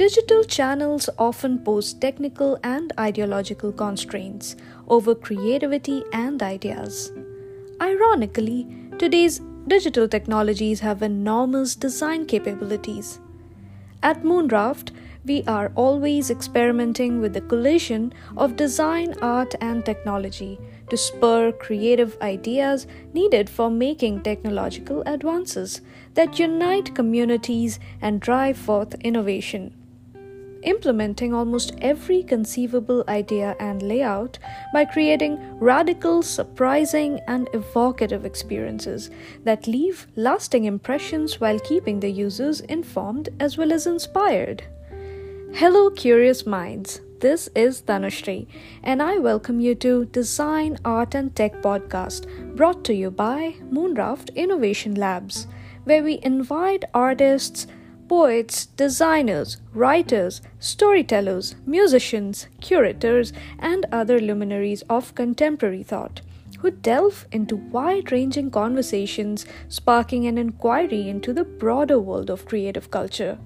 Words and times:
Digital 0.00 0.44
channels 0.44 1.10
often 1.18 1.58
pose 1.58 1.92
technical 1.92 2.58
and 2.64 2.90
ideological 2.98 3.70
constraints 3.70 4.56
over 4.88 5.14
creativity 5.14 6.02
and 6.14 6.42
ideas. 6.42 7.12
Ironically, 7.82 8.66
today's 8.96 9.42
digital 9.68 10.08
technologies 10.08 10.80
have 10.80 11.02
enormous 11.02 11.74
design 11.74 12.24
capabilities. 12.24 13.20
At 14.02 14.22
Moonraft, 14.22 14.92
we 15.26 15.44
are 15.46 15.70
always 15.74 16.30
experimenting 16.30 17.20
with 17.20 17.34
the 17.34 17.42
collision 17.42 18.14
of 18.38 18.56
design, 18.56 19.14
art, 19.20 19.54
and 19.60 19.84
technology 19.84 20.58
to 20.88 20.96
spur 20.96 21.52
creative 21.52 22.16
ideas 22.22 22.86
needed 23.12 23.50
for 23.50 23.68
making 23.68 24.22
technological 24.22 25.02
advances 25.04 25.82
that 26.14 26.38
unite 26.38 26.94
communities 26.94 27.78
and 28.00 28.18
drive 28.18 28.56
forth 28.56 28.94
innovation 29.02 29.74
implementing 30.62 31.34
almost 31.34 31.72
every 31.80 32.22
conceivable 32.22 33.04
idea 33.08 33.56
and 33.60 33.82
layout 33.82 34.38
by 34.72 34.84
creating 34.84 35.38
radical, 35.58 36.22
surprising, 36.22 37.20
and 37.28 37.48
evocative 37.52 38.24
experiences 38.24 39.10
that 39.44 39.66
leave 39.66 40.06
lasting 40.16 40.64
impressions 40.64 41.40
while 41.40 41.58
keeping 41.60 42.00
the 42.00 42.10
users 42.10 42.60
informed 42.62 43.28
as 43.38 43.56
well 43.56 43.72
as 43.72 43.86
inspired. 43.86 44.62
Hello, 45.54 45.90
curious 45.90 46.46
minds. 46.46 47.00
This 47.20 47.50
is 47.54 47.82
Tanushree, 47.82 48.46
and 48.82 49.02
I 49.02 49.18
welcome 49.18 49.60
you 49.60 49.74
to 49.74 50.06
Design, 50.06 50.78
Art, 50.86 51.14
and 51.14 51.36
Tech 51.36 51.60
podcast 51.60 52.26
brought 52.56 52.82
to 52.84 52.94
you 52.94 53.10
by 53.10 53.56
Moonraft 53.70 54.34
Innovation 54.36 54.94
Labs, 54.94 55.46
where 55.84 56.02
we 56.02 56.18
invite 56.22 56.84
artists 56.94 57.66
poets, 58.10 58.66
designers, 58.66 59.58
writers, 59.72 60.42
storytellers, 60.58 61.54
musicians, 61.64 62.48
curators, 62.60 63.32
and 63.60 63.86
other 63.92 64.18
luminaries 64.18 64.82
of 64.90 65.14
contemporary 65.14 65.84
thought 65.84 66.20
who 66.58 66.72
delve 66.72 67.28
into 67.30 67.54
wide 67.54 68.10
ranging 68.10 68.50
conversations, 68.50 69.46
sparking 69.68 70.26
an 70.26 70.36
inquiry 70.38 71.08
into 71.08 71.32
the 71.32 71.44
broader 71.44 72.00
world 72.00 72.30
of 72.30 72.46
creative 72.46 72.90
culture. 72.90 73.38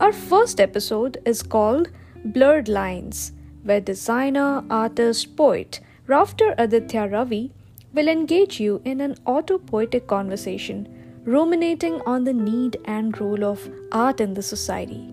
Our 0.00 0.12
first 0.12 0.60
episode 0.60 1.18
is 1.24 1.44
called 1.44 1.88
Blurred 2.24 2.68
Lines, 2.68 3.30
where 3.62 3.80
designer, 3.80 4.64
artist, 4.68 5.36
poet 5.36 5.78
Rafter 6.08 6.52
Aditya 6.58 7.06
Ravi 7.06 7.52
will 7.92 8.08
engage 8.08 8.58
you 8.58 8.82
in 8.84 9.00
an 9.00 9.14
auto 9.24 9.56
poetic 9.56 10.08
conversation 10.08 11.03
ruminating 11.24 12.02
on 12.02 12.24
the 12.24 12.32
need 12.34 12.76
and 12.84 13.18
role 13.18 13.44
of 13.44 13.70
art 13.92 14.20
in 14.20 14.34
the 14.34 14.42
society. 14.42 15.10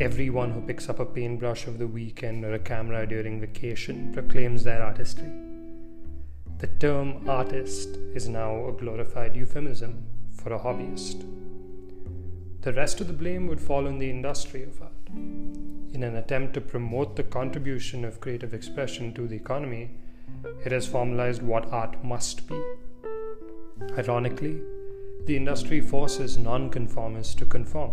Everyone 0.00 0.52
who 0.52 0.60
picks 0.60 0.88
up 0.88 1.00
a 1.00 1.04
paintbrush 1.04 1.66
over 1.66 1.76
the 1.76 1.88
weekend 1.88 2.44
or 2.44 2.54
a 2.54 2.58
camera 2.58 3.04
during 3.04 3.40
vacation 3.40 4.12
proclaims 4.12 4.62
their 4.62 4.80
artistry. 4.80 5.30
The 6.58 6.68
term 6.68 7.28
artist 7.28 7.96
is 8.14 8.28
now 8.28 8.68
a 8.68 8.72
glorified 8.72 9.34
euphemism 9.34 10.04
for 10.32 10.52
a 10.52 10.58
hobbyist. 10.58 11.26
The 12.60 12.72
rest 12.72 13.00
of 13.00 13.08
the 13.08 13.12
blame 13.12 13.48
would 13.48 13.60
fall 13.60 13.88
on 13.88 13.98
the 13.98 14.08
industry 14.08 14.62
of 14.62 14.80
art. 14.80 14.92
In 15.92 16.04
an 16.04 16.14
attempt 16.14 16.54
to 16.54 16.60
promote 16.60 17.16
the 17.16 17.24
contribution 17.24 18.04
of 18.04 18.20
creative 18.20 18.54
expression 18.54 19.12
to 19.14 19.26
the 19.26 19.36
economy, 19.36 19.90
it 20.64 20.72
has 20.72 20.86
formalized 20.86 21.42
what 21.42 21.72
art 21.72 22.02
must 22.04 22.46
be. 22.48 22.60
Ironically, 23.96 24.60
the 25.26 25.36
industry 25.36 25.80
forces 25.80 26.36
nonconformists 26.38 27.34
to 27.36 27.44
conform. 27.44 27.92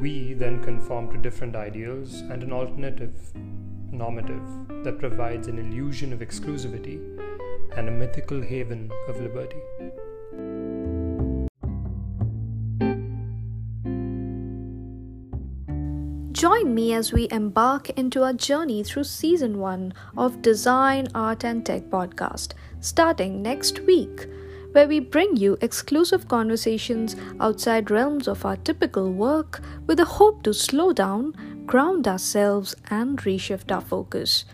We 0.00 0.34
then 0.34 0.62
conform 0.62 1.12
to 1.12 1.18
different 1.18 1.56
ideals 1.56 2.20
and 2.20 2.42
an 2.42 2.52
alternative 2.52 3.14
normative 3.92 4.42
that 4.84 4.98
provides 4.98 5.48
an 5.48 5.58
illusion 5.58 6.12
of 6.12 6.20
exclusivity 6.20 6.98
and 7.76 7.88
a 7.88 7.92
mythical 7.92 8.42
haven 8.42 8.90
of 9.08 9.20
liberty. 9.20 9.62
Join 16.32 16.74
me 16.74 16.92
as 16.92 17.12
we 17.12 17.28
embark 17.30 17.88
into 17.90 18.22
our 18.22 18.34
journey 18.34 18.82
through 18.82 19.04
season 19.04 19.58
one 19.58 19.94
of 20.16 20.42
Design, 20.42 21.08
Art, 21.14 21.42
and 21.42 21.64
Tech 21.64 21.84
podcast, 21.84 22.52
starting 22.80 23.40
next 23.40 23.80
week, 23.80 24.26
where 24.72 24.86
we 24.86 25.00
bring 25.00 25.36
you 25.36 25.56
exclusive 25.62 26.28
conversations 26.28 27.16
outside 27.40 27.90
realms 27.90 28.28
of 28.28 28.44
our 28.44 28.56
typical 28.56 29.10
work 29.10 29.62
with 29.86 30.00
a 30.00 30.04
hope 30.04 30.42
to 30.42 30.52
slow 30.52 30.92
down, 30.92 31.32
ground 31.64 32.06
ourselves, 32.06 32.74
and 32.90 33.18
reshift 33.20 33.74
our 33.74 33.80
focus. 33.80 34.44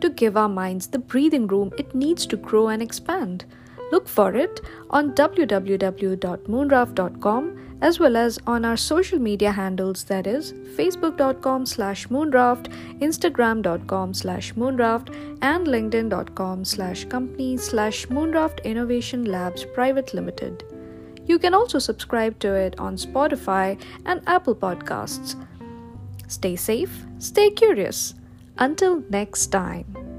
To 0.00 0.10
give 0.10 0.36
our 0.36 0.48
minds 0.48 0.88
the 0.88 0.98
breathing 0.98 1.46
room 1.46 1.70
it 1.78 1.94
needs 1.94 2.26
to 2.26 2.36
grow 2.36 2.66
and 2.68 2.82
expand. 2.82 3.44
Look 3.92 4.08
for 4.08 4.34
it 4.34 4.60
on 4.90 5.14
www.moonraft.com 5.14 7.69
as 7.82 7.98
well 7.98 8.16
as 8.16 8.38
on 8.46 8.64
our 8.64 8.76
social 8.76 9.18
media 9.18 9.50
handles 9.50 10.04
that 10.04 10.26
is 10.26 10.52
facebook.com 10.78 11.66
slash 11.66 12.06
moonraft 12.08 12.72
instagram.com 13.00 14.14
slash 14.14 14.52
moonraft 14.54 15.14
and 15.42 15.66
linkedin.com 15.66 16.64
slash 16.64 17.04
company 17.06 17.56
slash 17.56 18.06
moonraft 18.06 18.62
innovation 18.64 19.24
labs 19.24 19.64
private 19.64 20.12
limited. 20.14 20.64
You 21.26 21.38
can 21.38 21.54
also 21.54 21.78
subscribe 21.78 22.38
to 22.40 22.54
it 22.54 22.78
on 22.78 22.96
spotify 22.96 23.80
and 24.04 24.20
apple 24.26 24.54
podcasts. 24.54 25.36
Stay 26.28 26.56
safe 26.56 27.04
stay 27.20 27.50
curious. 27.50 28.14
Until 28.58 29.04
next 29.08 29.48
time 29.48 30.09